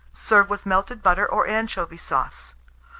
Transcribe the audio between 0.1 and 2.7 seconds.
Serve with melted butter or anchovy sauce.